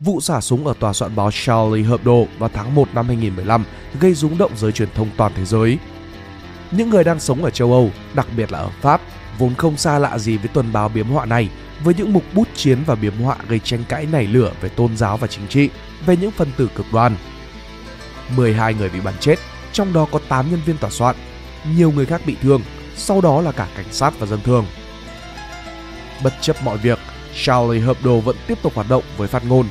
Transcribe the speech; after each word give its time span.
Vụ 0.00 0.20
xả 0.20 0.40
súng 0.40 0.66
ở 0.66 0.74
tòa 0.80 0.92
soạn 0.92 1.16
báo 1.16 1.30
Charlie 1.30 1.84
Hebdo 1.84 2.12
vào 2.38 2.50
tháng 2.52 2.74
1 2.74 2.88
năm 2.94 3.06
2015 3.06 3.64
gây 4.00 4.14
rúng 4.14 4.38
động 4.38 4.52
giới 4.56 4.72
truyền 4.72 4.88
thông 4.94 5.08
toàn 5.16 5.32
thế 5.36 5.44
giới. 5.44 5.78
Những 6.70 6.90
người 6.90 7.04
đang 7.04 7.20
sống 7.20 7.44
ở 7.44 7.50
châu 7.50 7.72
Âu, 7.72 7.90
đặc 8.14 8.26
biệt 8.36 8.52
là 8.52 8.58
ở 8.58 8.70
Pháp, 8.80 9.00
vốn 9.38 9.54
không 9.54 9.76
xa 9.76 9.98
lạ 9.98 10.18
gì 10.18 10.36
với 10.36 10.48
tuần 10.48 10.72
báo 10.72 10.88
biếm 10.88 11.06
họa 11.06 11.26
này 11.26 11.48
với 11.84 11.94
những 11.94 12.12
mục 12.12 12.22
bút 12.34 12.48
chiến 12.54 12.78
và 12.86 12.94
biếm 12.94 13.16
họa 13.16 13.36
gây 13.48 13.58
tranh 13.58 13.84
cãi 13.88 14.06
nảy 14.12 14.26
lửa 14.26 14.52
về 14.60 14.68
tôn 14.68 14.96
giáo 14.96 15.16
và 15.16 15.26
chính 15.26 15.46
trị, 15.48 15.70
về 16.06 16.16
những 16.16 16.30
phần 16.30 16.48
tử 16.56 16.70
cực 16.74 16.86
đoan. 16.92 17.16
12 18.36 18.74
người 18.74 18.88
bị 18.88 19.00
bắn 19.00 19.14
chết, 19.20 19.36
trong 19.72 19.92
đó 19.92 20.06
có 20.12 20.20
8 20.28 20.50
nhân 20.50 20.60
viên 20.66 20.78
tòa 20.78 20.90
soạn, 20.90 21.16
nhiều 21.76 21.90
người 21.90 22.06
khác 22.06 22.20
bị 22.26 22.36
thương, 22.42 22.62
sau 22.96 23.20
đó 23.20 23.40
là 23.40 23.52
cả 23.52 23.68
cảnh 23.76 23.92
sát 23.92 24.18
và 24.18 24.26
dân 24.26 24.40
thường. 24.44 24.66
Bất 26.24 26.34
chấp 26.40 26.56
mọi 26.64 26.78
việc, 26.78 26.98
Charlie 27.34 27.82
Hebdo 27.86 28.16
vẫn 28.24 28.36
tiếp 28.46 28.58
tục 28.62 28.74
hoạt 28.74 28.88
động 28.88 29.02
với 29.16 29.28
phát 29.28 29.44
ngôn, 29.44 29.66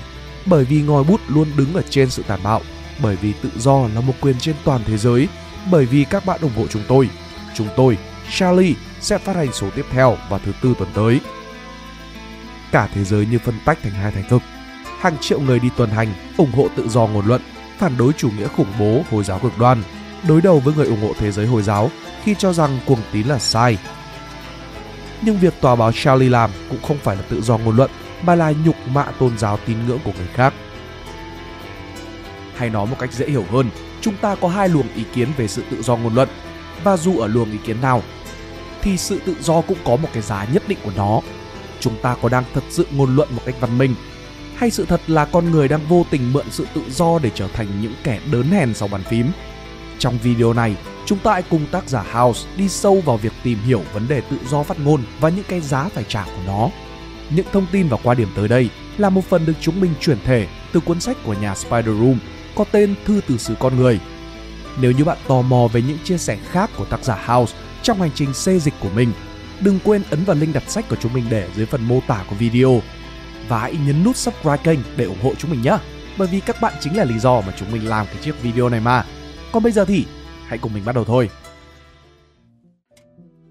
bởi 0.46 0.66
vì 0.66 0.82
ngòi 0.82 1.04
bút 1.04 1.21
luôn 1.27 1.48
đứng 1.57 1.73
ở 1.73 1.82
trên 1.90 2.09
sự 2.09 2.23
tàn 2.27 2.40
bạo, 2.44 2.62
bởi 3.02 3.16
vì 3.16 3.34
tự 3.41 3.49
do 3.58 3.88
là 3.95 4.02
một 4.02 4.13
quyền 4.22 4.40
trên 4.40 4.55
toàn 4.63 4.81
thế 4.86 4.98
giới, 4.98 5.27
bởi 5.72 5.86
vì 5.86 6.03
các 6.03 6.26
bạn 6.26 6.41
ủng 6.41 6.55
hộ 6.55 6.67
chúng 6.67 6.84
tôi. 6.88 7.09
Chúng 7.55 7.67
tôi, 7.76 7.98
Charlie, 8.31 8.73
sẽ 9.02 9.17
phát 9.17 9.36
hành 9.36 9.53
số 9.53 9.70
tiếp 9.70 9.86
theo 9.91 10.17
vào 10.30 10.39
thứ 10.45 10.52
tư 10.62 10.73
tuần 10.80 10.89
tới. 10.94 11.20
Cả 12.72 12.89
thế 12.94 13.03
giới 13.03 13.26
như 13.26 13.39
phân 13.39 13.55
tách 13.66 13.80
thành 13.84 13.91
hai 13.91 14.12
thành 14.12 14.23
cực. 14.30 14.41
Hàng 15.00 15.17
triệu 15.22 15.39
người 15.39 15.59
đi 15.59 15.70
tuần 15.77 15.89
hành, 15.89 16.13
ủng 16.38 16.52
hộ 16.52 16.67
tự 16.75 16.89
do 16.89 17.08
ngôn 17.08 17.25
luận, 17.25 17.41
phản 17.77 17.98
đối 17.98 18.14
chủ 18.14 18.30
nghĩa 18.38 18.48
khủng 18.48 18.73
bố 18.80 19.02
Hồi 19.12 19.23
giáo 19.23 19.39
cực 19.39 19.58
đoan, 19.58 19.84
đối 20.27 20.41
đầu 20.41 20.59
với 20.59 20.73
người 20.73 20.88
ủng 20.88 21.02
hộ 21.02 21.14
thế 21.20 21.31
giới 21.31 21.45
Hồi 21.45 21.64
giáo 21.64 21.91
khi 22.23 22.36
cho 22.38 22.53
rằng 22.53 22.80
cuồng 22.86 23.02
tín 23.12 23.27
là 23.27 23.39
sai. 23.39 23.77
Nhưng 25.25 25.38
việc 25.38 25.53
tòa 25.61 25.75
báo 25.75 25.91
Charlie 25.91 26.29
làm 26.29 26.52
cũng 26.70 26.81
không 26.81 26.97
phải 26.97 27.15
là 27.15 27.21
tự 27.29 27.41
do 27.41 27.57
ngôn 27.57 27.75
luận 27.75 27.91
mà 28.21 28.35
là 28.35 28.53
nhục 28.66 28.75
mạ 28.88 29.03
tôn 29.20 29.38
giáo 29.38 29.59
tín 29.66 29.77
ngưỡng 29.88 29.99
của 30.03 30.11
người 30.17 30.27
khác. 30.33 30.53
Hay 32.55 32.70
nói 32.70 32.88
một 32.88 32.95
cách 32.99 33.13
dễ 33.13 33.25
hiểu 33.27 33.43
hơn, 33.52 33.69
chúng 34.02 34.16
ta 34.17 34.35
có 34.35 34.47
hai 34.47 34.69
luồng 34.69 34.88
ý 34.95 35.03
kiến 35.13 35.27
về 35.38 35.47
sự 35.47 35.63
tự 35.72 35.81
do 35.81 35.95
ngôn 35.95 36.16
luận 36.16 36.30
và 36.83 36.97
dù 36.97 37.19
ở 37.19 37.27
luồng 37.27 37.52
ý 37.52 37.58
kiến 37.66 37.81
nào 37.81 38.02
thì 38.81 38.97
sự 38.97 39.19
tự 39.25 39.35
do 39.41 39.61
cũng 39.61 39.77
có 39.85 39.95
một 39.95 40.09
cái 40.13 40.23
giá 40.23 40.45
nhất 40.53 40.63
định 40.67 40.77
của 40.83 40.91
nó. 40.95 41.19
Chúng 41.80 41.95
ta 42.02 42.16
có 42.22 42.30
đang 42.30 42.44
thật 42.53 42.63
sự 42.69 42.88
ngôn 42.91 43.16
luận 43.16 43.30
một 43.31 43.41
cách 43.45 43.55
văn 43.59 43.78
minh 43.78 43.95
hay 44.55 44.72
sự 44.72 44.85
thật 44.85 45.02
là 45.07 45.25
con 45.25 45.52
người 45.52 45.67
đang 45.67 45.88
vô 45.89 46.05
tình 46.09 46.33
mượn 46.33 46.45
sự 46.52 46.67
tự 46.73 46.81
do 46.89 47.19
để 47.19 47.31
trở 47.35 47.47
thành 47.47 47.67
những 47.81 47.94
kẻ 48.03 48.19
đớn 48.31 48.52
hèn 48.52 48.73
sau 48.73 48.88
bàn 48.88 49.03
phím. 49.03 49.31
Trong 49.99 50.17
video 50.17 50.53
này, 50.53 50.75
chúng 51.05 51.19
ta 51.19 51.33
hãy 51.33 51.43
cùng 51.49 51.65
tác 51.71 51.89
giả 51.89 52.03
House 52.13 52.47
đi 52.57 52.69
sâu 52.69 53.01
vào 53.05 53.17
việc 53.17 53.33
tìm 53.43 53.57
hiểu 53.65 53.81
vấn 53.93 54.07
đề 54.07 54.21
tự 54.21 54.38
do 54.49 54.63
phát 54.63 54.79
ngôn 54.79 55.03
và 55.19 55.29
những 55.29 55.45
cái 55.47 55.61
giá 55.61 55.89
phải 55.89 56.03
trả 56.07 56.23
của 56.25 56.41
nó. 56.47 56.69
Những 57.29 57.45
thông 57.53 57.65
tin 57.71 57.88
và 57.88 57.97
quan 58.03 58.17
điểm 58.17 58.29
tới 58.35 58.47
đây 58.47 58.69
là 58.97 59.09
một 59.09 59.25
phần 59.25 59.45
được 59.45 59.53
chúng 59.61 59.81
mình 59.81 59.93
chuyển 60.01 60.17
thể 60.25 60.47
từ 60.73 60.79
cuốn 60.79 61.01
sách 61.01 61.17
của 61.23 61.33
nhà 61.33 61.55
Spider 61.55 61.85
Room 61.85 62.17
có 62.55 62.66
tên 62.71 62.95
Thư 63.05 63.21
từ 63.27 63.38
xứ 63.38 63.55
con 63.59 63.77
người. 63.77 63.99
Nếu 64.81 64.91
như 64.91 65.03
bạn 65.03 65.17
tò 65.27 65.41
mò 65.41 65.67
về 65.67 65.81
những 65.81 65.97
chia 66.03 66.17
sẻ 66.17 66.38
khác 66.51 66.69
của 66.77 66.85
tác 66.85 67.03
giả 67.03 67.23
House 67.25 67.55
trong 67.83 68.01
hành 68.01 68.11
trình 68.16 68.33
xê 68.33 68.59
dịch 68.59 68.73
của 68.79 68.89
mình, 68.95 69.11
đừng 69.59 69.79
quên 69.83 70.03
ấn 70.09 70.23
vào 70.23 70.35
link 70.35 70.53
đặt 70.53 70.63
sách 70.67 70.89
của 70.89 70.95
chúng 70.95 71.13
mình 71.13 71.25
để 71.29 71.49
dưới 71.55 71.66
phần 71.66 71.88
mô 71.88 71.99
tả 72.07 72.23
của 72.29 72.35
video 72.35 72.81
và 73.47 73.59
hãy 73.59 73.75
nhấn 73.85 74.03
nút 74.03 74.17
subscribe 74.17 74.63
kênh 74.63 74.79
để 74.95 75.05
ủng 75.05 75.21
hộ 75.23 75.33
chúng 75.38 75.51
mình 75.51 75.61
nhé. 75.61 75.77
Bởi 76.17 76.27
vì 76.27 76.39
các 76.39 76.61
bạn 76.61 76.73
chính 76.79 76.97
là 76.97 77.03
lý 77.03 77.19
do 77.19 77.41
mà 77.41 77.53
chúng 77.59 77.71
mình 77.71 77.89
làm 77.89 78.05
cái 78.05 78.16
chiếc 78.23 78.41
video 78.41 78.69
này 78.69 78.79
mà. 78.79 79.05
Còn 79.56 79.64
bây 79.64 79.72
giờ 79.72 79.86
thì 79.86 80.06
hãy 80.45 80.58
cùng 80.58 80.73
mình 80.73 80.84
bắt 80.86 80.95
đầu 80.95 81.03
thôi. 81.03 81.30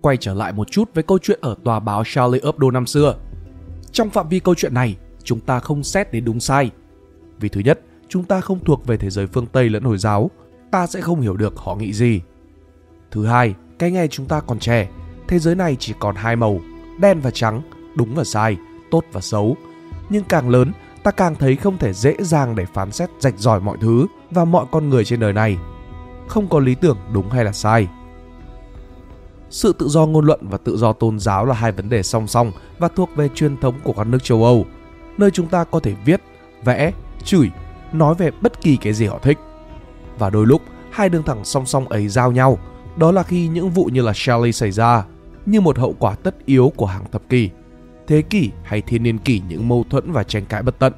Quay 0.01 0.17
trở 0.17 0.35
lại 0.35 0.53
một 0.53 0.71
chút 0.71 0.91
với 0.95 1.05
câu 1.05 1.19
chuyện 1.19 1.39
ở 1.43 1.57
tòa 1.65 1.81
báo 1.81 2.03
Charlie 2.07 2.41
Hebdo 2.45 2.71
năm 2.71 2.87
xưa. 2.87 3.17
Trong 3.93 4.11
phạm 4.11 4.29
vi 4.29 4.41
câu 4.41 4.55
chuyện 4.55 4.75
này, 4.75 4.97
chúng 5.23 5.41
ta 5.41 5.61
không 5.61 5.83
xét 5.83 6.13
đến 6.13 6.25
đúng 6.25 6.41
sai. 6.41 6.71
Vì 7.41 7.49
thứ 7.49 7.61
nhất, 7.61 7.81
chúng 8.09 8.25
ta 8.25 8.41
không 8.41 8.65
thuộc 8.65 8.87
về 8.87 8.97
thế 8.97 9.11
giới 9.11 9.27
phương 9.27 9.47
Tây 9.47 9.69
lẫn 9.69 9.83
Hồi 9.83 9.99
giáo, 9.99 10.31
ta 10.71 10.87
sẽ 10.87 11.01
không 11.01 11.21
hiểu 11.21 11.37
được 11.37 11.57
họ 11.57 11.75
nghĩ 11.75 11.93
gì. 11.93 12.21
Thứ 13.11 13.27
hai, 13.27 13.55
cái 13.79 13.91
ngày 13.91 14.09
chúng 14.09 14.27
ta 14.27 14.41
còn 14.41 14.59
trẻ, 14.59 14.89
thế 15.29 15.39
giới 15.39 15.55
này 15.55 15.77
chỉ 15.81 15.95
còn 15.99 16.17
hai 16.17 16.37
màu, 16.37 16.61
đen 17.01 17.21
và 17.21 17.31
trắng, 17.31 17.63
đúng 17.97 18.15
và 18.15 18.25
sai, 18.25 18.57
tốt 18.91 19.05
và 19.13 19.21
xấu. 19.21 19.57
Nhưng 20.09 20.25
càng 20.25 20.49
lớn, 20.49 20.73
ta 21.03 21.11
càng 21.11 21.35
thấy 21.35 21.57
không 21.57 21.79
thể 21.79 21.93
dễ 21.93 22.17
dàng 22.21 22.55
để 22.57 22.67
phán 22.75 22.93
xét 22.93 23.11
rạch 23.21 23.39
ròi 23.39 23.61
mọi 23.61 23.77
thứ 23.81 24.07
và 24.31 24.45
mọi 24.45 24.67
con 24.71 24.89
người 24.89 25.05
trên 25.05 25.21
đời 25.21 25.33
này. 25.33 25.57
Không 26.29 26.49
có 26.49 26.59
lý 26.59 26.75
tưởng 26.75 26.99
đúng 27.13 27.31
hay 27.31 27.45
là 27.45 27.53
sai. 27.53 27.89
Sự 29.51 29.73
tự 29.73 29.89
do 29.89 30.07
ngôn 30.07 30.25
luận 30.25 30.41
và 30.43 30.59
tự 30.59 30.77
do 30.77 30.93
tôn 30.93 31.19
giáo 31.19 31.47
là 31.47 31.55
hai 31.55 31.73
vấn 31.73 31.89
đề 31.89 32.03
song 32.03 32.27
song 32.27 32.53
và 32.79 32.89
thuộc 32.89 33.11
về 33.17 33.29
truyền 33.35 33.57
thống 33.57 33.75
của 33.85 33.93
các 33.93 34.07
nước 34.07 34.25
châu 34.25 34.45
Âu, 34.45 34.67
nơi 35.19 35.31
chúng 35.31 35.47
ta 35.47 35.65
có 35.65 35.81
thể 35.81 35.95
viết, 36.05 36.23
vẽ, 36.65 36.93
chửi, 37.25 37.51
nói 37.93 38.15
về 38.15 38.31
bất 38.41 38.61
kỳ 38.61 38.77
cái 38.77 38.93
gì 38.93 39.07
họ 39.07 39.19
thích. 39.23 39.39
Và 40.19 40.31
đôi 40.31 40.47
lúc, 40.47 40.63
hai 40.91 41.09
đường 41.09 41.23
thẳng 41.23 41.45
song 41.45 41.67
song 41.67 41.89
ấy 41.89 42.09
giao 42.09 42.33
nhau, 42.33 42.59
đó 42.97 43.13
là 43.13 43.23
khi 43.23 43.49
những 43.49 43.71
vụ 43.71 43.85
như 43.85 44.03
là 44.03 44.13
Shelley 44.15 44.53
xảy 44.53 44.71
ra, 44.71 45.05
như 45.47 45.61
một 45.61 45.79
hậu 45.79 45.95
quả 45.99 46.15
tất 46.15 46.47
yếu 46.47 46.73
của 46.77 46.87
hàng 46.87 47.05
thập 47.13 47.29
kỷ, 47.29 47.51
thế 48.07 48.23
kỷ 48.23 48.51
hay 48.63 48.81
thiên 48.81 49.03
niên 49.03 49.19
kỷ 49.19 49.43
những 49.49 49.69
mâu 49.69 49.85
thuẫn 49.91 50.13
và 50.13 50.23
tranh 50.23 50.47
cãi 50.47 50.63
bất 50.63 50.79
tận. 50.79 50.93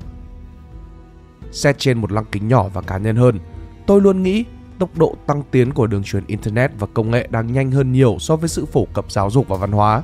Xét 1.51 1.79
trên 1.79 1.99
một 1.99 2.13
lăng 2.13 2.25
kính 2.33 2.49
nhỏ 2.49 2.69
và 2.69 2.83
cá 2.83 2.99
nhân 2.99 3.17
hơn, 3.17 3.39
tôi 3.87 4.01
luôn 4.01 4.23
nghĩ 4.23 4.45
tốc 4.79 4.99
độ 4.99 5.15
tăng 5.27 5.43
tiến 5.51 5.73
của 5.73 5.87
đường 5.87 6.03
truyền 6.03 6.25
internet 6.27 6.71
và 6.79 6.87
công 6.95 7.11
nghệ 7.11 7.29
đang 7.31 7.53
nhanh 7.53 7.71
hơn 7.71 7.93
nhiều 7.93 8.17
so 8.21 8.37
với 8.37 8.49
sự 8.49 8.67
phổ 8.67 8.85
cập 8.95 9.13
giáo 9.13 9.31
dục 9.31 9.49
và 9.49 9.57
văn 9.57 9.73
hóa. 9.73 10.03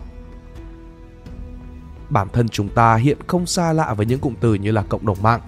Bản 2.11 2.29
thân 2.33 2.49
chúng 2.49 2.69
ta 2.69 2.97
hiện 2.97 3.19
không 3.27 3.47
xa 3.47 3.73
lạ 3.73 3.95
với 3.95 4.07
những 4.07 4.21
cụm 4.21 4.35
từ 4.41 4.55
như 4.55 4.71
là 4.71 4.83
cộng 4.83 5.07
đồng 5.07 5.23
mạng, 5.23 5.41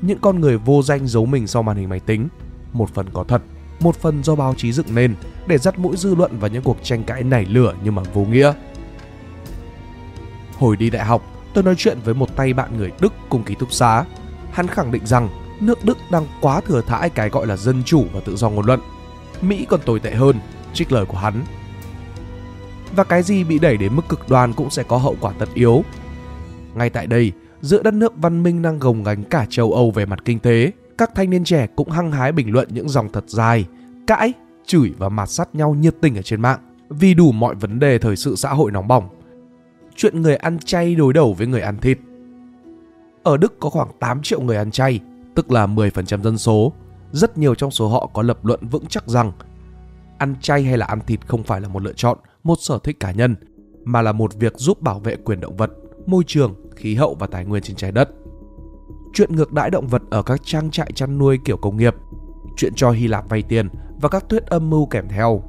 những 0.00 0.18
con 0.20 0.40
người 0.40 0.58
vô 0.58 0.82
danh 0.82 1.06
giấu 1.06 1.26
mình 1.26 1.46
sau 1.46 1.62
màn 1.62 1.76
hình 1.76 1.88
máy 1.88 2.00
tính, 2.00 2.28
một 2.72 2.90
phần 2.94 3.06
có 3.12 3.24
thật, 3.24 3.42
một 3.80 3.96
phần 3.96 4.24
do 4.24 4.34
báo 4.34 4.54
chí 4.56 4.72
dựng 4.72 4.94
nên 4.94 5.14
để 5.46 5.58
dắt 5.58 5.78
mũi 5.78 5.96
dư 5.96 6.14
luận 6.14 6.38
vào 6.38 6.50
những 6.50 6.62
cuộc 6.62 6.76
tranh 6.82 7.04
cãi 7.04 7.22
nảy 7.22 7.44
lửa 7.44 7.74
nhưng 7.84 7.94
mà 7.94 8.02
vô 8.14 8.24
nghĩa. 8.24 8.52
Hồi 10.58 10.76
đi 10.76 10.90
đại 10.90 11.04
học, 11.04 11.22
tôi 11.54 11.64
nói 11.64 11.74
chuyện 11.78 11.98
với 12.04 12.14
một 12.14 12.36
tay 12.36 12.52
bạn 12.52 12.76
người 12.76 12.92
Đức 13.00 13.12
cùng 13.28 13.42
ký 13.42 13.54
túc 13.54 13.72
xá. 13.72 14.04
Hắn 14.52 14.66
khẳng 14.66 14.92
định 14.92 15.06
rằng 15.06 15.28
nước 15.62 15.84
Đức 15.84 15.98
đang 16.10 16.26
quá 16.40 16.60
thừa 16.60 16.80
thãi 16.80 17.10
cái 17.10 17.28
gọi 17.28 17.46
là 17.46 17.56
dân 17.56 17.82
chủ 17.84 18.04
và 18.12 18.20
tự 18.20 18.36
do 18.36 18.50
ngôn 18.50 18.66
luận. 18.66 18.80
Mỹ 19.40 19.66
còn 19.68 19.80
tồi 19.80 20.00
tệ 20.00 20.10
hơn, 20.10 20.36
trích 20.74 20.92
lời 20.92 21.04
của 21.04 21.18
hắn. 21.18 21.42
Và 22.96 23.04
cái 23.04 23.22
gì 23.22 23.44
bị 23.44 23.58
đẩy 23.58 23.76
đến 23.76 23.96
mức 23.96 24.02
cực 24.08 24.28
đoan 24.28 24.52
cũng 24.52 24.70
sẽ 24.70 24.82
có 24.82 24.96
hậu 24.96 25.16
quả 25.20 25.32
tất 25.38 25.48
yếu. 25.54 25.82
Ngay 26.74 26.90
tại 26.90 27.06
đây, 27.06 27.32
giữa 27.60 27.82
đất 27.82 27.94
nước 27.94 28.12
văn 28.16 28.42
minh 28.42 28.62
đang 28.62 28.78
gồng 28.78 29.02
gánh 29.02 29.24
cả 29.24 29.46
châu 29.48 29.72
Âu 29.72 29.90
về 29.90 30.06
mặt 30.06 30.18
kinh 30.24 30.38
tế, 30.38 30.72
các 30.98 31.10
thanh 31.14 31.30
niên 31.30 31.44
trẻ 31.44 31.66
cũng 31.76 31.90
hăng 31.90 32.12
hái 32.12 32.32
bình 32.32 32.52
luận 32.52 32.68
những 32.70 32.88
dòng 32.88 33.12
thật 33.12 33.24
dài, 33.26 33.66
cãi, 34.06 34.32
chửi 34.66 34.92
và 34.98 35.08
mạt 35.08 35.28
sát 35.28 35.54
nhau 35.54 35.74
nhiệt 35.74 35.94
tình 36.00 36.16
ở 36.16 36.22
trên 36.22 36.40
mạng 36.40 36.58
vì 36.90 37.14
đủ 37.14 37.32
mọi 37.32 37.54
vấn 37.54 37.78
đề 37.78 37.98
thời 37.98 38.16
sự 38.16 38.36
xã 38.36 38.50
hội 38.50 38.70
nóng 38.70 38.88
bỏng. 38.88 39.08
Chuyện 39.96 40.22
người 40.22 40.36
ăn 40.36 40.58
chay 40.58 40.94
đối 40.94 41.12
đầu 41.12 41.34
với 41.34 41.46
người 41.46 41.60
ăn 41.60 41.76
thịt. 41.78 41.98
Ở 43.22 43.36
Đức 43.36 43.60
có 43.60 43.70
khoảng 43.70 43.88
8 44.00 44.22
triệu 44.22 44.40
người 44.40 44.56
ăn 44.56 44.70
chay, 44.70 45.00
tức 45.40 45.52
là 45.52 45.66
10% 45.66 46.22
dân 46.22 46.38
số. 46.38 46.72
Rất 47.12 47.38
nhiều 47.38 47.54
trong 47.54 47.70
số 47.70 47.88
họ 47.88 48.10
có 48.14 48.22
lập 48.22 48.44
luận 48.44 48.68
vững 48.68 48.86
chắc 48.86 49.08
rằng 49.08 49.32
ăn 50.18 50.34
chay 50.40 50.62
hay 50.62 50.78
là 50.78 50.86
ăn 50.86 51.00
thịt 51.06 51.26
không 51.26 51.42
phải 51.42 51.60
là 51.60 51.68
một 51.68 51.82
lựa 51.82 51.92
chọn, 51.92 52.18
một 52.42 52.58
sở 52.60 52.78
thích 52.84 53.00
cá 53.00 53.12
nhân, 53.12 53.36
mà 53.84 54.02
là 54.02 54.12
một 54.12 54.34
việc 54.34 54.52
giúp 54.56 54.82
bảo 54.82 54.98
vệ 54.98 55.16
quyền 55.16 55.40
động 55.40 55.56
vật, 55.56 55.70
môi 56.06 56.24
trường, 56.26 56.54
khí 56.76 56.94
hậu 56.94 57.14
và 57.14 57.26
tài 57.26 57.44
nguyên 57.44 57.62
trên 57.62 57.76
trái 57.76 57.92
đất. 57.92 58.08
Chuyện 59.14 59.36
ngược 59.36 59.52
đãi 59.52 59.70
động 59.70 59.86
vật 59.86 60.02
ở 60.10 60.22
các 60.22 60.40
trang 60.44 60.70
trại 60.70 60.92
chăn 60.94 61.18
nuôi 61.18 61.38
kiểu 61.44 61.56
công 61.56 61.76
nghiệp, 61.76 61.94
chuyện 62.56 62.72
cho 62.76 62.90
Hy 62.90 63.06
Lạp 63.06 63.28
vay 63.28 63.42
tiền 63.42 63.68
và 64.00 64.08
các 64.08 64.28
thuyết 64.28 64.46
âm 64.46 64.70
mưu 64.70 64.86
kèm 64.86 65.08
theo. 65.08 65.42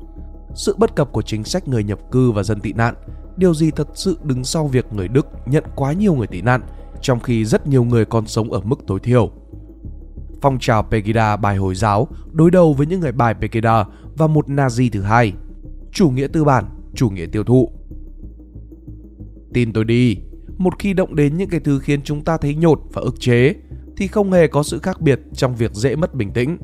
Sự 0.56 0.76
bất 0.78 0.96
cập 0.96 1.12
của 1.12 1.22
chính 1.22 1.44
sách 1.44 1.68
người 1.68 1.84
nhập 1.84 2.00
cư 2.12 2.32
và 2.32 2.44
dân 2.44 2.60
tị 2.60 2.74
nạn, 2.74 2.96
điều 3.38 3.54
gì 3.54 3.72
thật 3.72 3.88
sự 3.94 4.18
đứng 4.24 4.44
sau 4.44 4.68
việc 4.68 4.94
người 4.94 5.08
Đức 5.08 5.28
nhận 5.46 5.64
quá 5.76 5.94
nhiều 5.94 6.14
người 6.14 6.28
tị 6.28 6.42
nạn, 6.42 6.62
trong 7.02 7.20
khi 7.20 7.46
rất 7.46 7.68
nhiều 7.68 7.84
người 7.84 8.06
còn 8.06 8.28
sống 8.28 8.52
ở 8.52 8.62
mức 8.64 8.80
tối 8.88 9.00
thiểu 9.00 9.32
phong 10.42 10.60
trào 10.60 10.84
Pegida 10.84 11.36
bài 11.38 11.58
Hồi 11.58 11.76
giáo 11.76 12.08
đối 12.32 12.52
đầu 12.52 12.74
với 12.74 12.88
những 12.88 13.00
người 13.00 13.12
bài 13.12 13.34
Pegida 13.34 13.86
và 14.18 14.28
một 14.28 14.48
Nazi 14.48 14.90
thứ 14.92 15.02
hai, 15.02 15.34
chủ 15.92 16.10
nghĩa 16.10 16.28
tư 16.28 16.44
bản, 16.44 16.66
chủ 16.94 17.10
nghĩa 17.10 17.26
tiêu 17.26 17.44
thụ. 17.44 17.70
Tin 19.54 19.74
tôi 19.74 19.86
đi, 19.86 20.18
một 20.58 20.80
khi 20.80 20.94
động 20.94 21.16
đến 21.16 21.38
những 21.38 21.50
cái 21.50 21.60
thứ 21.60 21.80
khiến 21.80 22.02
chúng 22.04 22.24
ta 22.24 22.38
thấy 22.38 22.56
nhột 22.56 22.80
và 22.94 23.02
ức 23.02 23.20
chế 23.20 23.54
thì 23.98 24.08
không 24.08 24.32
hề 24.32 24.48
có 24.48 24.64
sự 24.64 24.80
khác 24.80 25.02
biệt 25.02 25.20
trong 25.34 25.56
việc 25.56 25.74
dễ 25.74 25.96
mất 25.96 26.16
bình 26.16 26.32
tĩnh. 26.32 26.58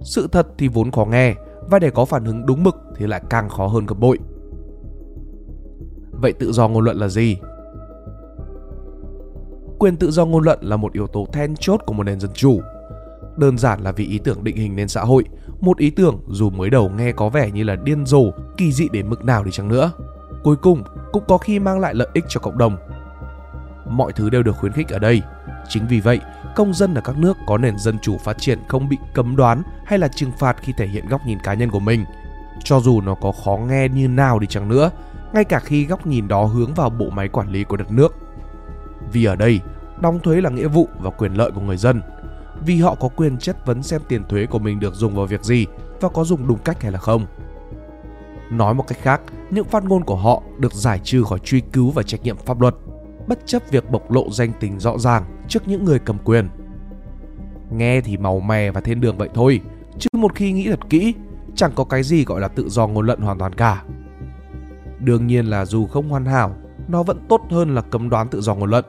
Sự 0.00 0.28
thật 0.32 0.46
thì 0.58 0.68
vốn 0.68 0.90
khó 0.90 1.04
nghe 1.04 1.34
và 1.70 1.78
để 1.78 1.90
có 1.90 2.04
phản 2.04 2.24
ứng 2.24 2.46
đúng 2.46 2.62
mực 2.62 2.76
thì 2.96 3.06
lại 3.06 3.22
càng 3.30 3.48
khó 3.48 3.66
hơn 3.66 3.86
gấp 3.86 3.98
bội. 3.98 4.18
Vậy 6.10 6.32
tự 6.32 6.52
do 6.52 6.68
ngôn 6.68 6.84
luận 6.84 6.96
là 6.96 7.08
gì? 7.08 7.36
Quyền 9.78 9.96
tự 9.96 10.10
do 10.10 10.26
ngôn 10.26 10.44
luận 10.44 10.58
là 10.62 10.76
một 10.76 10.92
yếu 10.92 11.06
tố 11.06 11.26
then 11.32 11.54
chốt 11.56 11.80
của 11.86 11.92
một 11.94 12.02
nền 12.02 12.20
dân 12.20 12.30
chủ 12.34 12.60
đơn 13.38 13.58
giản 13.58 13.80
là 13.80 13.92
vì 13.92 14.06
ý 14.06 14.18
tưởng 14.18 14.44
định 14.44 14.56
hình 14.56 14.76
nên 14.76 14.88
xã 14.88 15.00
hội, 15.00 15.24
một 15.60 15.78
ý 15.78 15.90
tưởng 15.90 16.20
dù 16.28 16.50
mới 16.50 16.70
đầu 16.70 16.88
nghe 16.88 17.12
có 17.12 17.28
vẻ 17.28 17.50
như 17.50 17.64
là 17.64 17.76
điên 17.76 18.06
rồ, 18.06 18.30
kỳ 18.56 18.72
dị 18.72 18.88
đến 18.88 19.10
mức 19.10 19.24
nào 19.24 19.44
đi 19.44 19.50
chăng 19.50 19.68
nữa. 19.68 19.92
Cuối 20.42 20.56
cùng 20.56 20.82
cũng 21.12 21.24
có 21.28 21.38
khi 21.38 21.58
mang 21.58 21.80
lại 21.80 21.94
lợi 21.94 22.08
ích 22.14 22.24
cho 22.28 22.40
cộng 22.40 22.58
đồng. 22.58 22.76
Mọi 23.88 24.12
thứ 24.12 24.30
đều 24.30 24.42
được 24.42 24.56
khuyến 24.56 24.72
khích 24.72 24.88
ở 24.88 24.98
đây. 24.98 25.22
Chính 25.68 25.86
vì 25.86 26.00
vậy, 26.00 26.20
công 26.56 26.74
dân 26.74 26.94
ở 26.94 27.00
các 27.00 27.18
nước 27.18 27.36
có 27.46 27.58
nền 27.58 27.78
dân 27.78 27.98
chủ 28.02 28.18
phát 28.18 28.38
triển 28.38 28.58
không 28.68 28.88
bị 28.88 28.96
cấm 29.14 29.36
đoán 29.36 29.62
hay 29.84 29.98
là 29.98 30.08
trừng 30.08 30.32
phạt 30.38 30.56
khi 30.60 30.72
thể 30.78 30.86
hiện 30.86 31.08
góc 31.08 31.20
nhìn 31.26 31.38
cá 31.44 31.54
nhân 31.54 31.70
của 31.70 31.80
mình. 31.80 32.04
Cho 32.64 32.80
dù 32.80 33.00
nó 33.00 33.14
có 33.14 33.32
khó 33.44 33.56
nghe 33.56 33.88
như 33.88 34.08
nào 34.08 34.38
đi 34.38 34.46
chăng 34.46 34.68
nữa, 34.68 34.90
ngay 35.32 35.44
cả 35.44 35.60
khi 35.60 35.86
góc 35.86 36.06
nhìn 36.06 36.28
đó 36.28 36.44
hướng 36.44 36.74
vào 36.74 36.90
bộ 36.90 37.10
máy 37.10 37.28
quản 37.28 37.50
lý 37.50 37.64
của 37.64 37.76
đất 37.76 37.90
nước. 37.90 38.14
Vì 39.12 39.24
ở 39.24 39.36
đây, 39.36 39.60
đóng 40.00 40.20
thuế 40.20 40.40
là 40.40 40.50
nghĩa 40.50 40.68
vụ 40.68 40.88
và 41.00 41.10
quyền 41.10 41.34
lợi 41.34 41.50
của 41.50 41.60
người 41.60 41.76
dân. 41.76 42.02
Vì 42.64 42.80
họ 42.80 42.94
có 42.94 43.08
quyền 43.08 43.38
chất 43.38 43.66
vấn 43.66 43.82
xem 43.82 44.00
tiền 44.08 44.24
thuế 44.28 44.46
của 44.46 44.58
mình 44.58 44.80
được 44.80 44.94
dùng 44.94 45.14
vào 45.14 45.26
việc 45.26 45.44
gì 45.44 45.66
và 46.00 46.08
có 46.08 46.24
dùng 46.24 46.46
đúng 46.46 46.58
cách 46.58 46.82
hay 46.82 46.92
là 46.92 46.98
không. 46.98 47.26
Nói 48.50 48.74
một 48.74 48.84
cách 48.88 48.98
khác, 49.02 49.20
những 49.50 49.64
phát 49.64 49.84
ngôn 49.84 50.04
của 50.04 50.16
họ 50.16 50.42
được 50.58 50.74
giải 50.74 51.00
trừ 51.04 51.24
khỏi 51.24 51.38
truy 51.38 51.60
cứu 51.60 51.90
và 51.90 52.02
trách 52.02 52.22
nhiệm 52.22 52.36
pháp 52.36 52.60
luật, 52.60 52.74
bất 53.26 53.46
chấp 53.46 53.62
việc 53.70 53.90
bộc 53.90 54.10
lộ 54.10 54.30
danh 54.30 54.52
tính 54.60 54.80
rõ 54.80 54.98
ràng 54.98 55.24
trước 55.48 55.68
những 55.68 55.84
người 55.84 55.98
cầm 55.98 56.18
quyền. 56.24 56.48
Nghe 57.70 58.00
thì 58.00 58.16
màu 58.16 58.40
mè 58.40 58.70
và 58.70 58.80
thiên 58.80 59.00
đường 59.00 59.18
vậy 59.18 59.28
thôi, 59.34 59.60
chứ 59.98 60.08
một 60.12 60.34
khi 60.34 60.52
nghĩ 60.52 60.68
thật 60.70 60.90
kỹ, 60.90 61.14
chẳng 61.54 61.72
có 61.74 61.84
cái 61.84 62.02
gì 62.02 62.24
gọi 62.24 62.40
là 62.40 62.48
tự 62.48 62.68
do 62.68 62.86
ngôn 62.86 63.06
luận 63.06 63.20
hoàn 63.20 63.38
toàn 63.38 63.52
cả. 63.52 63.82
Đương 65.00 65.26
nhiên 65.26 65.46
là 65.46 65.64
dù 65.64 65.86
không 65.86 66.08
hoàn 66.08 66.24
hảo, 66.24 66.56
nó 66.88 67.02
vẫn 67.02 67.18
tốt 67.28 67.40
hơn 67.50 67.74
là 67.74 67.82
cấm 67.82 68.08
đoán 68.08 68.28
tự 68.28 68.40
do 68.40 68.54
ngôn 68.54 68.70
luận. 68.70 68.84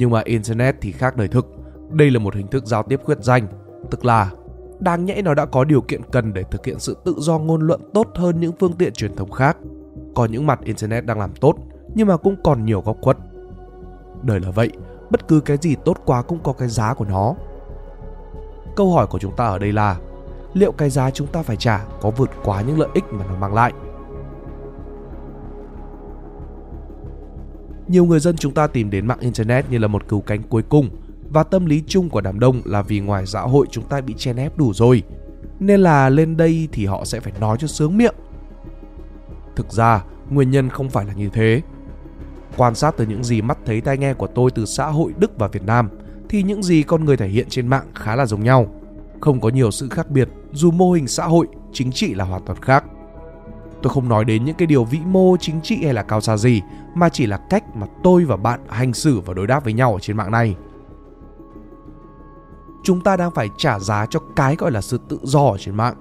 Nhưng 0.00 0.10
mà 0.10 0.22
Internet 0.24 0.76
thì 0.80 0.92
khác 0.92 1.16
đời 1.16 1.28
thực. 1.28 1.46
Đây 1.90 2.10
là 2.10 2.18
một 2.18 2.34
hình 2.34 2.46
thức 2.46 2.66
giao 2.66 2.82
tiếp 2.82 3.00
khuyết 3.04 3.18
danh, 3.22 3.46
tức 3.90 4.04
là 4.04 4.30
đáng 4.78 5.04
nhẽ 5.04 5.22
nó 5.24 5.34
đã 5.34 5.46
có 5.46 5.64
điều 5.64 5.80
kiện 5.80 6.00
cần 6.12 6.32
để 6.32 6.42
thực 6.50 6.66
hiện 6.66 6.78
sự 6.78 6.96
tự 7.04 7.14
do 7.18 7.38
ngôn 7.38 7.60
luận 7.60 7.80
tốt 7.94 8.08
hơn 8.14 8.40
những 8.40 8.52
phương 8.60 8.72
tiện 8.72 8.92
truyền 8.92 9.16
thống 9.16 9.30
khác. 9.30 9.56
Có 10.14 10.24
những 10.24 10.46
mặt 10.46 10.60
Internet 10.64 11.06
đang 11.06 11.18
làm 11.18 11.32
tốt, 11.40 11.54
nhưng 11.94 12.08
mà 12.08 12.16
cũng 12.16 12.36
còn 12.44 12.64
nhiều 12.64 12.80
góc 12.80 12.96
khuất. 13.00 13.16
Đời 14.22 14.40
là 14.40 14.50
vậy, 14.50 14.70
bất 15.10 15.28
cứ 15.28 15.40
cái 15.40 15.56
gì 15.56 15.76
tốt 15.84 15.96
quá 16.04 16.22
cũng 16.22 16.38
có 16.42 16.52
cái 16.52 16.68
giá 16.68 16.94
của 16.94 17.04
nó. 17.04 17.34
Câu 18.76 18.92
hỏi 18.92 19.06
của 19.06 19.18
chúng 19.18 19.36
ta 19.36 19.46
ở 19.46 19.58
đây 19.58 19.72
là 19.72 19.96
liệu 20.52 20.72
cái 20.72 20.90
giá 20.90 21.10
chúng 21.10 21.26
ta 21.26 21.42
phải 21.42 21.56
trả 21.56 21.84
có 22.00 22.10
vượt 22.10 22.30
quá 22.44 22.62
những 22.62 22.78
lợi 22.78 22.88
ích 22.94 23.04
mà 23.10 23.24
nó 23.28 23.36
mang 23.36 23.54
lại? 23.54 23.72
Nhiều 27.90 28.04
người 28.04 28.20
dân 28.20 28.36
chúng 28.36 28.54
ta 28.54 28.66
tìm 28.66 28.90
đến 28.90 29.06
mạng 29.06 29.20
Internet 29.20 29.70
như 29.70 29.78
là 29.78 29.88
một 29.88 30.08
cứu 30.08 30.20
cánh 30.20 30.42
cuối 30.42 30.62
cùng 30.62 30.88
và 31.30 31.42
tâm 31.42 31.66
lý 31.66 31.82
chung 31.86 32.08
của 32.08 32.20
đám 32.20 32.40
đông 32.40 32.62
là 32.64 32.82
vì 32.82 33.00
ngoài 33.00 33.26
xã 33.26 33.40
hội 33.40 33.66
chúng 33.70 33.84
ta 33.84 34.00
bị 34.00 34.14
chen 34.18 34.36
ép 34.36 34.58
đủ 34.58 34.72
rồi. 34.72 35.02
Nên 35.60 35.80
là 35.80 36.08
lên 36.08 36.36
đây 36.36 36.68
thì 36.72 36.86
họ 36.86 37.04
sẽ 37.04 37.20
phải 37.20 37.32
nói 37.40 37.56
cho 37.60 37.66
sướng 37.66 37.96
miệng. 37.96 38.14
Thực 39.56 39.72
ra, 39.72 40.04
nguyên 40.30 40.50
nhân 40.50 40.68
không 40.68 40.90
phải 40.90 41.04
là 41.06 41.12
như 41.12 41.28
thế. 41.32 41.62
Quan 42.56 42.74
sát 42.74 42.94
từ 42.96 43.06
những 43.06 43.24
gì 43.24 43.42
mắt 43.42 43.58
thấy 43.66 43.80
tai 43.80 43.98
nghe 43.98 44.14
của 44.14 44.26
tôi 44.26 44.50
từ 44.50 44.64
xã 44.64 44.86
hội 44.86 45.12
Đức 45.18 45.38
và 45.38 45.48
Việt 45.48 45.62
Nam 45.62 45.88
thì 46.28 46.42
những 46.42 46.62
gì 46.62 46.82
con 46.82 47.04
người 47.04 47.16
thể 47.16 47.28
hiện 47.28 47.46
trên 47.48 47.66
mạng 47.66 47.86
khá 47.94 48.16
là 48.16 48.26
giống 48.26 48.44
nhau. 48.44 48.74
Không 49.20 49.40
có 49.40 49.48
nhiều 49.48 49.70
sự 49.70 49.88
khác 49.88 50.10
biệt 50.10 50.28
dù 50.52 50.70
mô 50.70 50.92
hình 50.92 51.06
xã 51.06 51.24
hội, 51.24 51.46
chính 51.72 51.92
trị 51.92 52.14
là 52.14 52.24
hoàn 52.24 52.42
toàn 52.46 52.62
khác. 52.62 52.84
Tôi 53.82 53.92
không 53.92 54.08
nói 54.08 54.24
đến 54.24 54.44
những 54.44 54.56
cái 54.56 54.66
điều 54.66 54.84
vĩ 54.84 54.98
mô 55.06 55.36
chính 55.36 55.60
trị 55.60 55.84
hay 55.84 55.94
là 55.94 56.02
cao 56.02 56.20
xa 56.20 56.36
gì 56.36 56.62
mà 56.94 57.08
chỉ 57.08 57.26
là 57.26 57.36
cách 57.36 57.76
mà 57.76 57.86
tôi 58.02 58.24
và 58.24 58.36
bạn 58.36 58.60
hành 58.68 58.92
xử 58.92 59.20
và 59.20 59.34
đối 59.34 59.46
đáp 59.46 59.64
với 59.64 59.72
nhau 59.72 59.92
ở 59.94 59.98
trên 60.00 60.16
mạng 60.16 60.30
này. 60.30 60.56
Chúng 62.84 63.00
ta 63.00 63.16
đang 63.16 63.30
phải 63.34 63.48
trả 63.58 63.78
giá 63.78 64.06
cho 64.10 64.20
cái 64.36 64.56
gọi 64.56 64.70
là 64.70 64.80
sự 64.80 65.00
tự 65.08 65.18
do 65.22 65.40
ở 65.40 65.58
trên 65.58 65.74
mạng. 65.74 65.94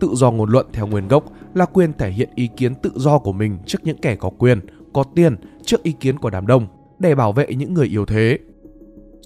Tự 0.00 0.08
do 0.12 0.30
ngôn 0.30 0.50
luận 0.50 0.66
theo 0.72 0.86
nguyên 0.86 1.08
gốc 1.08 1.24
là 1.54 1.64
quyền 1.64 1.92
thể 1.92 2.10
hiện 2.10 2.30
ý 2.34 2.48
kiến 2.56 2.74
tự 2.74 2.90
do 2.94 3.18
của 3.18 3.32
mình 3.32 3.58
trước 3.66 3.78
những 3.84 3.98
kẻ 4.02 4.16
có 4.16 4.30
quyền, 4.38 4.60
có 4.92 5.04
tiền 5.14 5.36
trước 5.64 5.82
ý 5.82 5.92
kiến 5.92 6.18
của 6.18 6.30
đám 6.30 6.46
đông 6.46 6.66
để 6.98 7.14
bảo 7.14 7.32
vệ 7.32 7.46
những 7.54 7.74
người 7.74 7.86
yếu 7.86 8.06
thế. 8.06 8.38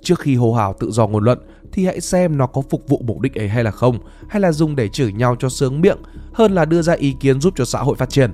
Trước 0.02 0.18
khi 0.20 0.36
hô 0.36 0.52
hào 0.52 0.74
tự 0.80 0.90
do 0.90 1.06
ngôn 1.06 1.24
luận 1.24 1.38
thì 1.72 1.86
hãy 1.86 2.00
xem 2.00 2.38
nó 2.38 2.46
có 2.46 2.62
phục 2.70 2.88
vụ 2.88 3.02
mục 3.04 3.20
đích 3.20 3.34
ấy 3.34 3.48
hay 3.48 3.64
là 3.64 3.70
không, 3.70 3.98
hay 4.28 4.40
là 4.40 4.52
dùng 4.52 4.76
để 4.76 4.88
chửi 4.88 5.12
nhau 5.12 5.36
cho 5.38 5.48
sướng 5.48 5.80
miệng 5.80 5.98
hơn 6.32 6.52
là 6.52 6.64
đưa 6.64 6.82
ra 6.82 6.92
ý 6.92 7.14
kiến 7.20 7.40
giúp 7.40 7.52
cho 7.56 7.64
xã 7.64 7.78
hội 7.80 7.96
phát 7.96 8.10
triển. 8.10 8.32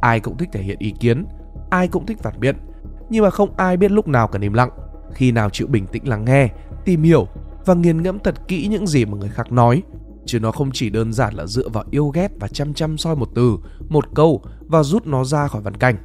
Ai 0.00 0.20
cũng 0.20 0.36
thích 0.36 0.48
thể 0.52 0.62
hiện 0.62 0.78
ý 0.78 0.92
kiến, 1.00 1.26
ai 1.70 1.88
cũng 1.88 2.06
thích 2.06 2.18
phản 2.22 2.40
biện, 2.40 2.56
nhưng 3.10 3.24
mà 3.24 3.30
không 3.30 3.56
ai 3.56 3.76
biết 3.76 3.90
lúc 3.90 4.08
nào 4.08 4.28
cần 4.28 4.42
im 4.42 4.52
lặng, 4.52 4.70
khi 5.12 5.32
nào 5.32 5.50
chịu 5.50 5.66
bình 5.66 5.86
tĩnh 5.86 6.08
lắng 6.08 6.24
nghe, 6.24 6.48
tìm 6.84 7.02
hiểu 7.02 7.26
và 7.66 7.74
nghiền 7.74 8.02
ngẫm 8.02 8.18
thật 8.18 8.48
kỹ 8.48 8.66
những 8.70 8.86
gì 8.86 9.04
mà 9.04 9.18
người 9.18 9.28
khác 9.28 9.52
nói 9.52 9.82
chứ 10.26 10.40
nó 10.40 10.52
không 10.52 10.70
chỉ 10.72 10.90
đơn 10.90 11.12
giản 11.12 11.34
là 11.34 11.46
dựa 11.46 11.68
vào 11.68 11.84
yêu 11.90 12.08
ghét 12.08 12.28
và 12.40 12.48
chăm 12.48 12.74
chăm 12.74 12.98
soi 12.98 13.16
một 13.16 13.28
từ, 13.34 13.56
một 13.88 14.04
câu 14.14 14.42
và 14.60 14.82
rút 14.82 15.06
nó 15.06 15.24
ra 15.24 15.48
khỏi 15.48 15.62
văn 15.62 15.76
cảnh. 15.76 15.96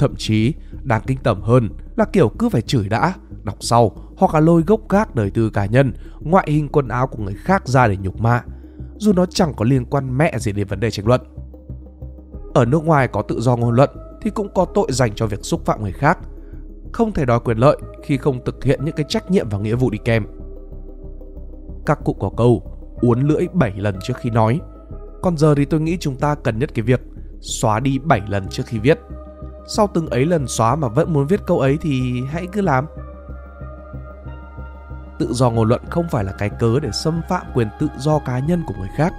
Thậm 0.00 0.14
chí, 0.16 0.54
đáng 0.82 1.02
kinh 1.06 1.18
tởm 1.22 1.42
hơn 1.42 1.68
là 1.96 2.04
kiểu 2.04 2.28
cứ 2.38 2.48
phải 2.48 2.62
chửi 2.62 2.88
đã, 2.88 3.14
đọc 3.42 3.56
sau 3.60 3.92
hoặc 4.16 4.34
là 4.34 4.40
lôi 4.40 4.62
gốc 4.66 4.80
gác 4.88 5.14
đời 5.14 5.30
tư 5.30 5.50
cá 5.50 5.66
nhân, 5.66 5.92
ngoại 6.20 6.48
hình 6.50 6.68
quần 6.68 6.88
áo 6.88 7.06
của 7.06 7.22
người 7.22 7.34
khác 7.34 7.68
ra 7.68 7.88
để 7.88 7.96
nhục 7.96 8.20
mạ, 8.20 8.42
dù 8.96 9.12
nó 9.12 9.26
chẳng 9.26 9.54
có 9.56 9.64
liên 9.64 9.84
quan 9.84 10.18
mẹ 10.18 10.38
gì 10.38 10.52
đến 10.52 10.66
vấn 10.66 10.80
đề 10.80 10.90
tranh 10.90 11.06
luận. 11.06 11.20
Ở 12.54 12.64
nước 12.64 12.84
ngoài 12.84 13.08
có 13.08 13.22
tự 13.22 13.40
do 13.40 13.56
ngôn 13.56 13.74
luận 13.74 13.90
thì 14.22 14.30
cũng 14.30 14.48
có 14.54 14.64
tội 14.64 14.86
dành 14.92 15.14
cho 15.14 15.26
việc 15.26 15.44
xúc 15.44 15.64
phạm 15.64 15.82
người 15.82 15.92
khác. 15.92 16.18
Không 16.92 17.12
thể 17.12 17.24
đòi 17.24 17.40
quyền 17.40 17.58
lợi 17.58 17.76
khi 18.04 18.16
không 18.16 18.44
thực 18.44 18.64
hiện 18.64 18.84
những 18.84 18.94
cái 18.94 19.06
trách 19.08 19.30
nhiệm 19.30 19.48
và 19.48 19.58
nghĩa 19.58 19.74
vụ 19.74 19.90
đi 19.90 19.98
kèm. 20.04 20.26
Các 21.86 21.98
cụ 22.04 22.12
có 22.12 22.30
câu 22.36 22.62
uốn 23.00 23.20
lưỡi 23.20 23.46
7 23.52 23.72
lần 23.76 23.94
trước 24.02 24.14
khi 24.16 24.30
nói. 24.30 24.60
Còn 25.22 25.36
giờ 25.36 25.54
thì 25.54 25.64
tôi 25.64 25.80
nghĩ 25.80 25.96
chúng 26.00 26.16
ta 26.16 26.34
cần 26.34 26.58
nhất 26.58 26.70
cái 26.74 26.82
việc 26.82 27.00
xóa 27.40 27.80
đi 27.80 27.98
7 27.98 28.20
lần 28.28 28.48
trước 28.48 28.62
khi 28.66 28.78
viết. 28.78 28.98
Sau 29.76 29.88
từng 29.94 30.06
ấy 30.06 30.26
lần 30.26 30.48
xóa 30.48 30.76
mà 30.76 30.88
vẫn 30.88 31.12
muốn 31.12 31.26
viết 31.26 31.40
câu 31.46 31.60
ấy 31.60 31.78
thì 31.80 32.22
hãy 32.30 32.46
cứ 32.52 32.60
làm 32.60 32.86
tự 35.18 35.32
do 35.32 35.50
ngôn 35.50 35.68
luận 35.68 35.82
không 35.90 36.08
phải 36.08 36.24
là 36.24 36.32
cái 36.32 36.50
cớ 36.60 36.80
để 36.82 36.90
xâm 36.92 37.20
phạm 37.28 37.46
quyền 37.54 37.68
tự 37.80 37.88
do 37.98 38.18
cá 38.18 38.38
nhân 38.38 38.62
của 38.66 38.74
người 38.78 38.88
khác 38.96 39.12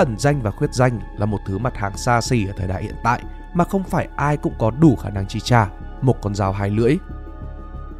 ẩn 0.00 0.16
danh 0.18 0.42
và 0.42 0.50
khuyết 0.50 0.74
danh 0.74 1.00
là 1.18 1.26
một 1.26 1.38
thứ 1.46 1.58
mặt 1.58 1.76
hàng 1.76 1.96
xa 1.96 2.20
xỉ 2.20 2.46
ở 2.46 2.52
thời 2.56 2.68
đại 2.68 2.82
hiện 2.82 2.94
tại 3.04 3.22
mà 3.54 3.64
không 3.64 3.84
phải 3.84 4.08
ai 4.16 4.36
cũng 4.36 4.52
có 4.58 4.70
đủ 4.70 4.96
khả 4.96 5.10
năng 5.10 5.26
chi 5.26 5.40
trả, 5.40 5.70
một 6.02 6.16
con 6.22 6.34
dao 6.34 6.52
hai 6.52 6.70
lưỡi. 6.70 6.96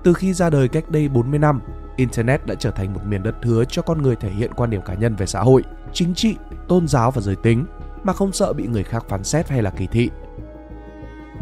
Từ 0.04 0.14
khi 0.14 0.34
ra 0.34 0.50
đời 0.50 0.68
cách 0.68 0.90
đây 0.90 1.08
40 1.08 1.38
năm, 1.38 1.60
Internet 1.96 2.46
đã 2.46 2.54
trở 2.54 2.70
thành 2.70 2.94
một 2.94 3.00
miền 3.06 3.22
đất 3.22 3.34
hứa 3.42 3.64
cho 3.64 3.82
con 3.82 4.02
người 4.02 4.16
thể 4.16 4.30
hiện 4.30 4.54
quan 4.54 4.70
điểm 4.70 4.82
cá 4.82 4.94
nhân 4.94 5.16
về 5.16 5.26
xã 5.26 5.40
hội, 5.40 5.64
chính 5.92 6.14
trị, 6.14 6.36
tôn 6.68 6.88
giáo 6.88 7.10
và 7.10 7.20
giới 7.20 7.36
tính 7.36 7.66
mà 8.04 8.12
không 8.12 8.32
sợ 8.32 8.52
bị 8.52 8.66
người 8.66 8.82
khác 8.82 9.04
phán 9.08 9.24
xét 9.24 9.48
hay 9.48 9.62
là 9.62 9.70
kỳ 9.70 9.86
thị. 9.86 10.10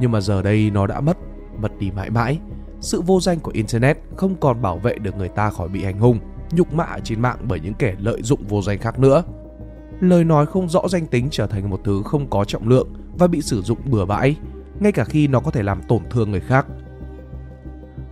Nhưng 0.00 0.12
mà 0.12 0.20
giờ 0.20 0.42
đây 0.42 0.70
nó 0.70 0.86
đã 0.86 1.00
mất, 1.00 1.16
mất 1.60 1.78
đi 1.78 1.90
mãi 1.90 2.10
mãi 2.10 2.38
sự 2.80 3.00
vô 3.00 3.20
danh 3.20 3.40
của 3.40 3.50
internet 3.54 3.98
không 4.16 4.34
còn 4.40 4.62
bảo 4.62 4.78
vệ 4.78 4.94
được 4.98 5.16
người 5.16 5.28
ta 5.28 5.50
khỏi 5.50 5.68
bị 5.68 5.84
hành 5.84 5.98
hung, 5.98 6.18
nhục 6.50 6.74
mạ 6.74 6.86
trên 7.04 7.20
mạng 7.20 7.38
bởi 7.48 7.60
những 7.60 7.74
kẻ 7.74 7.94
lợi 7.98 8.22
dụng 8.22 8.44
vô 8.48 8.62
danh 8.62 8.78
khác 8.78 8.98
nữa. 8.98 9.22
Lời 10.00 10.24
nói 10.24 10.46
không 10.46 10.68
rõ 10.68 10.88
danh 10.88 11.06
tính 11.06 11.28
trở 11.30 11.46
thành 11.46 11.70
một 11.70 11.80
thứ 11.84 12.02
không 12.04 12.30
có 12.30 12.44
trọng 12.44 12.68
lượng 12.68 12.88
và 13.18 13.26
bị 13.26 13.42
sử 13.42 13.62
dụng 13.62 13.78
bừa 13.90 14.04
bãi, 14.04 14.36
ngay 14.80 14.92
cả 14.92 15.04
khi 15.04 15.28
nó 15.28 15.40
có 15.40 15.50
thể 15.50 15.62
làm 15.62 15.82
tổn 15.82 16.02
thương 16.10 16.30
người 16.30 16.40
khác. 16.40 16.66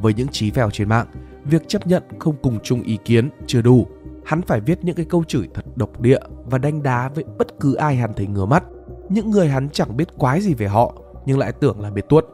Với 0.00 0.14
những 0.14 0.28
trí 0.28 0.50
phèo 0.50 0.70
trên 0.70 0.88
mạng, 0.88 1.06
việc 1.44 1.68
chấp 1.68 1.86
nhận 1.86 2.02
không 2.18 2.36
cùng 2.42 2.58
chung 2.62 2.82
ý 2.82 2.98
kiến 3.04 3.30
chưa 3.46 3.62
đủ. 3.62 3.86
Hắn 4.24 4.42
phải 4.42 4.60
viết 4.60 4.84
những 4.84 4.96
cái 4.96 5.06
câu 5.08 5.24
chửi 5.24 5.48
thật 5.54 5.64
độc 5.76 6.00
địa 6.00 6.20
và 6.44 6.58
đánh 6.58 6.82
đá 6.82 7.08
với 7.08 7.24
bất 7.38 7.46
cứ 7.60 7.74
ai 7.74 7.96
hắn 7.96 8.14
thấy 8.14 8.26
ngứa 8.26 8.44
mắt. 8.44 8.64
Những 9.08 9.30
người 9.30 9.48
hắn 9.48 9.68
chẳng 9.70 9.96
biết 9.96 10.08
quái 10.18 10.40
gì 10.40 10.54
về 10.54 10.66
họ 10.66 10.94
nhưng 11.26 11.38
lại 11.38 11.52
tưởng 11.52 11.80
là 11.80 11.90
biệt 11.90 12.08
tuốt 12.08 12.24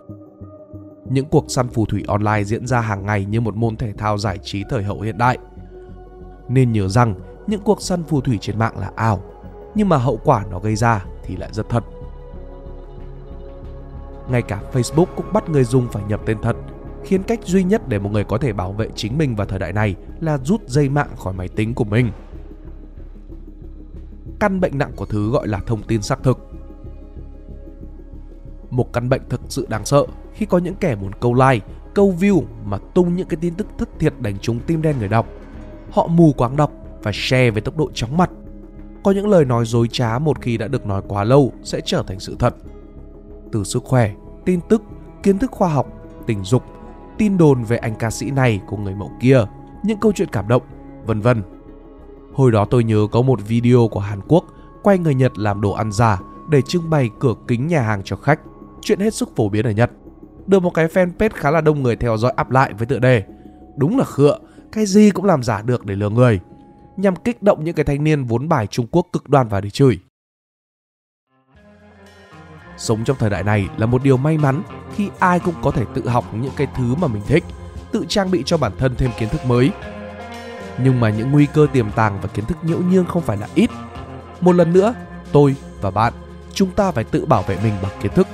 những 1.12 1.26
cuộc 1.26 1.50
săn 1.50 1.68
phù 1.68 1.86
thủy 1.86 2.04
online 2.08 2.44
diễn 2.44 2.66
ra 2.66 2.80
hàng 2.80 3.06
ngày 3.06 3.24
như 3.24 3.40
một 3.40 3.56
môn 3.56 3.76
thể 3.76 3.92
thao 3.92 4.18
giải 4.18 4.38
trí 4.38 4.64
thời 4.70 4.82
hậu 4.82 5.00
hiện 5.00 5.18
đại. 5.18 5.38
Nên 6.48 6.72
nhớ 6.72 6.88
rằng 6.88 7.14
những 7.46 7.60
cuộc 7.60 7.82
săn 7.82 8.04
phù 8.04 8.20
thủy 8.20 8.38
trên 8.40 8.58
mạng 8.58 8.78
là 8.78 8.90
ảo, 8.96 9.22
nhưng 9.74 9.88
mà 9.88 9.96
hậu 9.96 10.20
quả 10.24 10.44
nó 10.50 10.58
gây 10.58 10.76
ra 10.76 11.04
thì 11.22 11.36
lại 11.36 11.48
rất 11.52 11.68
thật. 11.68 11.84
Ngay 14.30 14.42
cả 14.42 14.62
Facebook 14.72 15.06
cũng 15.16 15.32
bắt 15.32 15.48
người 15.48 15.64
dùng 15.64 15.88
phải 15.92 16.02
nhập 16.08 16.20
tên 16.26 16.38
thật, 16.42 16.56
khiến 17.04 17.22
cách 17.22 17.40
duy 17.44 17.64
nhất 17.64 17.88
để 17.88 17.98
một 17.98 18.10
người 18.12 18.24
có 18.24 18.38
thể 18.38 18.52
bảo 18.52 18.72
vệ 18.72 18.88
chính 18.94 19.18
mình 19.18 19.36
vào 19.36 19.46
thời 19.46 19.58
đại 19.58 19.72
này 19.72 19.96
là 20.20 20.38
rút 20.38 20.68
dây 20.68 20.88
mạng 20.88 21.08
khỏi 21.16 21.32
máy 21.32 21.48
tính 21.48 21.74
của 21.74 21.84
mình. 21.84 22.10
Căn 24.40 24.60
bệnh 24.60 24.78
nặng 24.78 24.92
của 24.96 25.06
thứ 25.06 25.30
gọi 25.30 25.48
là 25.48 25.60
thông 25.66 25.82
tin 25.82 26.02
xác 26.02 26.22
thực 26.22 26.51
một 28.72 28.92
căn 28.92 29.08
bệnh 29.08 29.22
thực 29.28 29.40
sự 29.48 29.66
đáng 29.68 29.84
sợ 29.84 30.06
khi 30.32 30.46
có 30.46 30.58
những 30.58 30.74
kẻ 30.74 30.94
muốn 30.94 31.12
câu 31.20 31.34
like, 31.34 31.66
câu 31.94 32.14
view 32.20 32.42
mà 32.64 32.78
tung 32.94 33.16
những 33.16 33.28
cái 33.28 33.36
tin 33.40 33.54
tức 33.54 33.66
thất 33.78 33.88
thiệt 33.98 34.14
đánh 34.20 34.38
trúng 34.38 34.60
tim 34.60 34.82
đen 34.82 34.96
người 34.98 35.08
đọc. 35.08 35.26
Họ 35.90 36.06
mù 36.06 36.32
quáng 36.32 36.56
đọc 36.56 36.72
và 37.02 37.10
share 37.14 37.50
với 37.50 37.60
tốc 37.60 37.76
độ 37.76 37.90
chóng 37.94 38.16
mặt. 38.16 38.30
Có 39.04 39.10
những 39.10 39.28
lời 39.28 39.44
nói 39.44 39.64
dối 39.66 39.88
trá 39.88 40.18
một 40.18 40.42
khi 40.42 40.56
đã 40.56 40.68
được 40.68 40.86
nói 40.86 41.02
quá 41.08 41.24
lâu 41.24 41.52
sẽ 41.62 41.80
trở 41.84 42.02
thành 42.06 42.20
sự 42.20 42.36
thật. 42.38 42.54
Từ 43.52 43.64
sức 43.64 43.84
khỏe, 43.84 44.12
tin 44.44 44.60
tức, 44.68 44.82
kiến 45.22 45.38
thức 45.38 45.50
khoa 45.50 45.68
học, 45.68 45.86
tình 46.26 46.44
dục, 46.44 46.62
tin 47.18 47.38
đồn 47.38 47.64
về 47.64 47.76
anh 47.76 47.94
ca 47.94 48.10
sĩ 48.10 48.30
này 48.30 48.60
của 48.66 48.76
người 48.76 48.94
mẫu 48.94 49.10
kia, 49.20 49.44
những 49.82 49.98
câu 50.00 50.12
chuyện 50.12 50.28
cảm 50.32 50.48
động, 50.48 50.62
vân 51.06 51.20
vân. 51.20 51.42
Hồi 52.34 52.52
đó 52.52 52.64
tôi 52.64 52.84
nhớ 52.84 53.06
có 53.12 53.22
một 53.22 53.40
video 53.48 53.88
của 53.90 54.00
Hàn 54.00 54.20
Quốc 54.28 54.44
quay 54.82 54.98
người 54.98 55.14
Nhật 55.14 55.38
làm 55.38 55.60
đồ 55.60 55.72
ăn 55.72 55.92
giả 55.92 56.20
để 56.50 56.62
trưng 56.62 56.90
bày 56.90 57.10
cửa 57.18 57.34
kính 57.48 57.66
nhà 57.66 57.80
hàng 57.80 58.02
cho 58.04 58.16
khách 58.16 58.40
chuyện 58.82 59.00
hết 59.00 59.14
sức 59.14 59.36
phổ 59.36 59.48
biến 59.48 59.66
ở 59.66 59.70
Nhật. 59.70 59.90
được 60.46 60.62
một 60.62 60.74
cái 60.74 60.86
fanpage 60.86 61.30
khá 61.34 61.50
là 61.50 61.60
đông 61.60 61.82
người 61.82 61.96
theo 61.96 62.16
dõi 62.16 62.32
up 62.40 62.50
lại 62.50 62.72
với 62.78 62.86
tựa 62.86 62.98
đề 62.98 63.24
Đúng 63.76 63.98
là 63.98 64.04
khựa, 64.04 64.38
cái 64.72 64.86
gì 64.86 65.10
cũng 65.10 65.24
làm 65.24 65.42
giả 65.42 65.62
được 65.62 65.86
để 65.86 65.94
lừa 65.94 66.10
người 66.10 66.40
nhằm 66.96 67.16
kích 67.16 67.42
động 67.42 67.64
những 67.64 67.74
cái 67.74 67.84
thanh 67.84 68.04
niên 68.04 68.24
vốn 68.24 68.48
bài 68.48 68.66
Trung 68.66 68.86
Quốc 68.90 69.06
cực 69.12 69.28
đoan 69.28 69.48
và 69.48 69.60
để 69.60 69.70
chửi. 69.70 69.98
Sống 72.76 73.04
trong 73.04 73.16
thời 73.20 73.30
đại 73.30 73.42
này 73.42 73.68
là 73.76 73.86
một 73.86 74.02
điều 74.02 74.16
may 74.16 74.38
mắn 74.38 74.62
khi 74.94 75.08
ai 75.18 75.40
cũng 75.40 75.54
có 75.62 75.70
thể 75.70 75.84
tự 75.94 76.08
học 76.08 76.24
những 76.34 76.52
cái 76.56 76.66
thứ 76.76 76.94
mà 76.94 77.08
mình 77.08 77.22
thích, 77.26 77.44
tự 77.92 78.04
trang 78.08 78.30
bị 78.30 78.42
cho 78.46 78.56
bản 78.56 78.72
thân 78.78 78.94
thêm 78.98 79.10
kiến 79.18 79.28
thức 79.28 79.46
mới. 79.46 79.70
Nhưng 80.82 81.00
mà 81.00 81.10
những 81.10 81.32
nguy 81.32 81.46
cơ 81.46 81.66
tiềm 81.72 81.90
tàng 81.90 82.18
và 82.22 82.28
kiến 82.28 82.44
thức 82.44 82.58
nhiễu 82.62 82.78
nhương 82.78 83.06
không 83.06 83.22
phải 83.22 83.36
là 83.36 83.48
ít. 83.54 83.70
Một 84.40 84.52
lần 84.52 84.72
nữa, 84.72 84.94
tôi 85.32 85.56
và 85.80 85.90
bạn, 85.90 86.12
chúng 86.52 86.70
ta 86.70 86.90
phải 86.90 87.04
tự 87.04 87.26
bảo 87.26 87.42
vệ 87.42 87.58
mình 87.62 87.74
bằng 87.82 87.92
kiến 88.00 88.12
thức, 88.14 88.26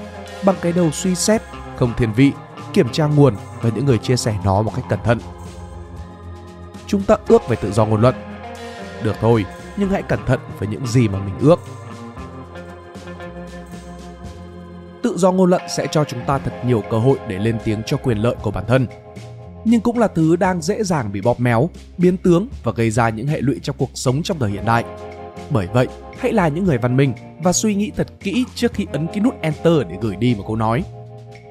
bằng 0.45 0.57
cái 0.63 0.73
đầu 0.73 0.91
suy 0.91 1.15
xét, 1.15 1.43
không 1.77 1.93
thiên 1.97 2.13
vị, 2.13 2.33
kiểm 2.73 2.89
tra 2.93 3.07
nguồn 3.07 3.35
và 3.63 3.71
những 3.75 3.87
người 3.87 3.99
chia 3.99 4.17
sẻ 4.17 4.37
nó 4.45 4.63
một 4.63 4.73
cách 4.77 4.85
cẩn 4.89 4.99
thận. 5.05 5.19
Chúng 6.87 7.03
ta 7.03 7.17
ước 7.29 7.49
về 7.49 7.57
tự 7.57 7.73
do 7.73 7.87
ngôn 7.87 8.01
luận. 8.01 8.15
Được 9.03 9.17
thôi, 9.21 9.45
nhưng 9.77 9.91
hãy 9.91 10.03
cẩn 10.03 10.27
thận 10.27 10.41
với 10.59 10.69
những 10.69 10.87
gì 10.87 11.09
mà 11.09 11.19
mình 11.19 11.35
ước 11.41 11.61
tự 15.03 15.17
do 15.17 15.33
ngôn 15.33 15.51
luận 15.51 15.63
sẽ 15.69 15.87
cho 15.91 16.05
chúng 16.05 16.21
ta 16.27 16.39
thật 16.39 16.53
nhiều 16.67 16.83
cơ 16.91 16.99
hội 16.99 17.19
để 17.29 17.39
lên 17.39 17.59
tiếng 17.65 17.83
cho 17.87 17.97
quyền 17.97 18.19
lợi 18.19 18.35
của 18.43 18.51
bản 18.51 18.65
thân 18.67 18.87
nhưng 19.65 19.81
cũng 19.81 19.99
là 19.99 20.09
thứ 20.09 20.37
đang 20.37 20.63
dễ 20.63 20.83
dàng 20.83 21.13
bị 21.13 21.21
bóp 21.21 21.41
méo 21.41 21.71
biến 21.99 22.17
tướng 22.17 22.49
và 22.63 22.73
gây 22.73 22.91
ra 22.91 23.09
những 23.09 23.27
hệ 23.27 23.41
lụy 23.41 23.61
trong 23.63 23.77
cuộc 23.79 23.91
sống 23.95 24.23
trong 24.23 24.39
thời 24.39 24.51
hiện 24.51 24.65
đại 24.65 24.85
bởi 25.51 25.67
vậy 25.73 25.87
hãy 26.19 26.33
là 26.33 26.49
những 26.49 26.65
người 26.65 26.79
văn 26.79 26.97
minh 26.97 27.13
và 27.39 27.53
suy 27.53 27.75
nghĩ 27.75 27.93
thật 27.97 28.07
kỹ 28.21 28.45
trước 28.55 28.75
khi 28.75 28.87
ấn 28.93 29.07
cái 29.07 29.21
nút 29.21 29.35
enter 29.41 29.73
để 29.89 29.97
gửi 30.01 30.17
đi 30.17 30.35
một 30.39 30.45
câu 30.47 30.57
nói. 30.57 30.85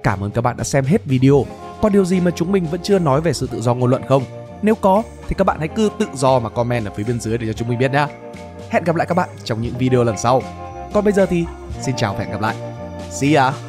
Cảm 0.04 0.24
ơn 0.24 0.32
các 0.32 0.42
bạn 0.42 0.58
đã 0.58 0.64
xem 0.64 0.86
hết 0.86 1.06
video. 1.06 1.46
Có 1.82 1.90
điều 1.90 2.06
gì 2.06 2.20
mà 2.20 2.32
chúng 2.32 2.52
mình 2.52 2.66
vẫn 2.66 2.82
chưa 2.84 3.00
nói 3.00 3.22
về 3.22 3.34
sự 3.34 3.48
tự 3.52 3.62
do 3.62 3.74
ngôn 3.74 3.90
luận 3.90 4.02
không? 4.08 4.24
Nếu 4.62 4.76
có, 4.76 5.04
thì 5.28 5.36
các 5.38 5.44
bạn 5.44 5.60
hãy 5.60 5.68
cứ 5.68 5.90
tự 6.00 6.06
do 6.14 6.40
mà 6.40 6.50
comment 6.50 6.86
ở 6.86 6.92
phía 6.96 7.04
bên 7.04 7.20
dưới 7.20 7.38
để 7.38 7.48
cho 7.48 7.54
chúng 7.54 7.68
mình 7.68 7.80
biết 7.80 7.92
nhé 7.92 8.08
hẹn 8.70 8.84
gặp 8.84 8.96
lại 8.96 9.08
các 9.08 9.16
bạn 9.16 9.30
trong 9.44 9.62
những 9.62 9.78
video 9.78 10.04
lần 10.04 10.18
sau. 10.18 10.42
Còn 10.94 11.04
bây 11.04 11.14
giờ 11.14 11.26
thì, 11.26 11.46
xin 11.82 11.96
chào 11.96 12.14
và 12.14 12.20
hẹn 12.20 12.32
gặp 12.32 12.42
lại. 12.42 12.56
See 13.12 13.34
ya! 13.34 13.67